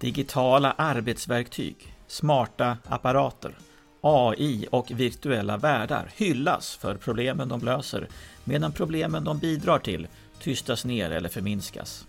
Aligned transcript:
Digitala 0.00 0.72
arbetsverktyg, 0.72 1.94
smarta 2.06 2.78
apparater, 2.84 3.58
AI 4.00 4.66
och 4.70 4.90
virtuella 4.90 5.56
världar 5.56 6.10
hyllas 6.16 6.76
för 6.76 6.96
problemen 6.96 7.48
de 7.48 7.60
löser 7.60 8.08
medan 8.44 8.72
problemen 8.72 9.24
de 9.24 9.38
bidrar 9.38 9.78
till 9.78 10.08
tystas 10.40 10.84
ner 10.84 11.10
eller 11.10 11.28
förminskas. 11.28 12.06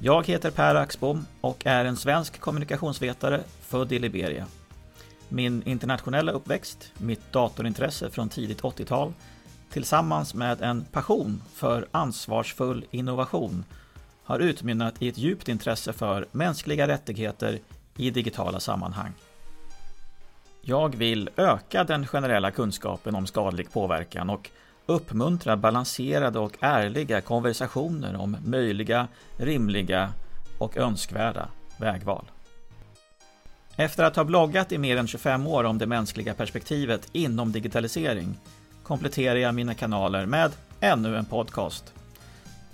Jag 0.00 0.26
heter 0.26 0.50
Per 0.50 0.74
Axbom 0.74 1.26
och 1.40 1.66
är 1.66 1.84
en 1.84 1.96
svensk 1.96 2.40
kommunikationsvetare 2.40 3.40
född 3.60 3.92
i 3.92 3.98
Liberia. 3.98 4.46
Min 5.28 5.62
internationella 5.62 6.32
uppväxt, 6.32 6.92
mitt 6.98 7.32
datorintresse 7.32 8.10
från 8.10 8.28
tidigt 8.28 8.62
80-tal 8.62 9.12
tillsammans 9.70 10.34
med 10.34 10.62
en 10.62 10.84
passion 10.84 11.42
för 11.54 11.88
ansvarsfull 11.90 12.84
innovation 12.90 13.64
har 14.24 14.38
utmynnat 14.38 15.02
i 15.02 15.08
ett 15.08 15.18
djupt 15.18 15.48
intresse 15.48 15.92
för 15.92 16.26
mänskliga 16.32 16.88
rättigheter 16.88 17.58
i 17.96 18.10
digitala 18.10 18.60
sammanhang. 18.60 19.12
Jag 20.62 20.96
vill 20.96 21.30
öka 21.36 21.84
den 21.84 22.06
generella 22.06 22.50
kunskapen 22.50 23.14
om 23.14 23.26
skadlig 23.26 23.72
påverkan 23.72 24.30
och 24.30 24.50
uppmuntra 24.86 25.56
balanserade 25.56 26.38
och 26.38 26.56
ärliga 26.60 27.20
konversationer 27.20 28.16
om 28.16 28.36
möjliga, 28.44 29.08
rimliga 29.36 30.12
och 30.58 30.76
önskvärda 30.76 31.48
vägval. 31.76 32.24
Efter 33.76 34.04
att 34.04 34.16
ha 34.16 34.24
bloggat 34.24 34.72
i 34.72 34.78
mer 34.78 34.96
än 34.96 35.06
25 35.06 35.46
år 35.46 35.64
om 35.64 35.78
det 35.78 35.86
mänskliga 35.86 36.34
perspektivet 36.34 37.08
inom 37.12 37.52
digitalisering 37.52 38.38
kompletterar 38.82 39.36
jag 39.36 39.54
mina 39.54 39.74
kanaler 39.74 40.26
med 40.26 40.52
ännu 40.80 41.16
en 41.16 41.24
podcast. 41.24 41.94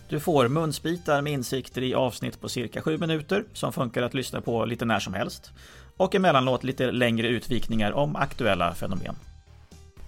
Du 0.08 0.20
får 0.20 0.48
munsbitar 0.48 1.22
med 1.22 1.32
insikter 1.32 1.82
i 1.82 1.94
avsnitt 1.94 2.40
på 2.40 2.48
cirka 2.48 2.82
7 2.82 2.98
minuter 2.98 3.44
som 3.52 3.72
funkar 3.72 4.02
att 4.02 4.14
lyssna 4.14 4.40
på 4.40 4.64
lite 4.64 4.84
när 4.84 5.00
som 5.00 5.14
helst 5.14 5.52
och 5.96 6.14
emellanåt 6.14 6.64
lite 6.64 6.90
längre 6.90 7.28
utvikningar 7.28 7.92
om 7.92 8.16
aktuella 8.16 8.74
fenomen. 8.74 9.16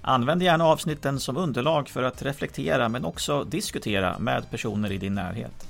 Använd 0.02 0.42
gärna 0.42 0.64
avsnitten 0.64 1.20
som 1.20 1.36
underlag 1.36 1.88
för 1.88 2.02
att 2.02 2.22
reflektera 2.22 2.88
men 2.88 3.04
också 3.04 3.44
diskutera 3.44 4.18
med 4.18 4.50
personer 4.50 4.92
i 4.92 4.98
din 4.98 5.14
närhet. 5.14 5.66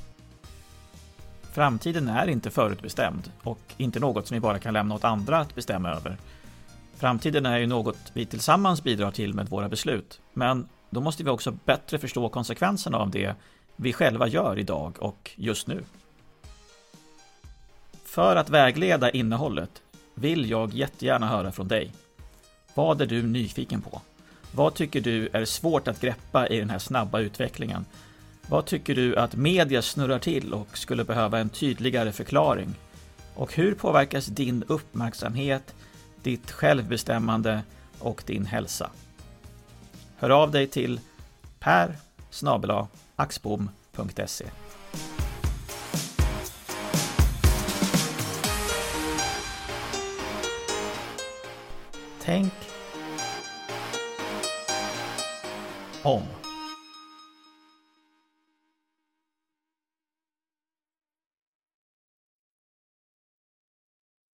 Framtiden 1.52 2.08
är 2.08 2.26
inte 2.26 2.50
förutbestämd 2.50 3.32
och 3.42 3.60
inte 3.76 4.00
något 4.00 4.26
som 4.26 4.34
vi 4.34 4.40
bara 4.40 4.58
kan 4.58 4.74
lämna 4.74 4.94
åt 4.94 5.04
andra 5.04 5.38
att 5.38 5.54
bestämma 5.54 5.90
över. 5.90 6.16
Framtiden 6.96 7.46
är 7.46 7.58
ju 7.58 7.66
något 7.66 7.98
vi 8.12 8.26
tillsammans 8.26 8.82
bidrar 8.82 9.10
till 9.10 9.34
med 9.34 9.48
våra 9.48 9.68
beslut, 9.68 10.20
men 10.32 10.68
då 10.90 11.00
måste 11.00 11.24
vi 11.24 11.30
också 11.30 11.50
bättre 11.64 11.98
förstå 11.98 12.28
konsekvenserna 12.28 12.98
av 12.98 13.10
det 13.10 13.34
vi 13.82 13.92
själva 13.92 14.26
gör 14.26 14.58
idag 14.58 14.96
och 14.98 15.30
just 15.36 15.66
nu. 15.66 15.84
För 18.04 18.36
att 18.36 18.50
vägleda 18.50 19.10
innehållet 19.10 19.82
vill 20.14 20.50
jag 20.50 20.74
jättegärna 20.74 21.28
höra 21.28 21.52
från 21.52 21.68
dig. 21.68 21.92
Vad 22.74 23.00
är 23.00 23.06
du 23.06 23.22
nyfiken 23.22 23.82
på? 23.82 24.00
Vad 24.54 24.74
tycker 24.74 25.00
du 25.00 25.28
är 25.32 25.44
svårt 25.44 25.88
att 25.88 26.00
greppa 26.00 26.48
i 26.48 26.58
den 26.58 26.70
här 26.70 26.78
snabba 26.78 27.20
utvecklingen? 27.20 27.84
Vad 28.48 28.66
tycker 28.66 28.94
du 28.94 29.16
att 29.16 29.36
media 29.36 29.82
snurrar 29.82 30.18
till 30.18 30.54
och 30.54 30.78
skulle 30.78 31.04
behöva 31.04 31.38
en 31.38 31.48
tydligare 31.48 32.12
förklaring? 32.12 32.74
Och 33.34 33.54
hur 33.54 33.74
påverkas 33.74 34.26
din 34.26 34.64
uppmärksamhet, 34.66 35.74
ditt 36.22 36.50
självbestämmande 36.50 37.62
och 37.98 38.22
din 38.26 38.46
hälsa? 38.46 38.90
Hör 40.16 40.30
av 40.30 40.50
dig 40.50 40.66
till 40.66 41.00
per 41.58 41.96
snabel 42.30 42.86
axbom.se 43.16 44.50
Tänk 52.22 52.52
om. 56.02 56.39